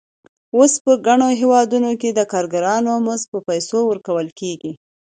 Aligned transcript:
اوس 0.57 0.73
په 0.83 0.91
ګڼو 1.05 1.29
هېوادونو 1.41 1.91
کې 2.01 2.09
د 2.13 2.19
کارګرانو 2.33 2.91
مزد 3.05 3.25
په 3.33 3.39
پیسو 3.47 3.77
ورکول 3.91 4.27
کېږي 4.39 4.71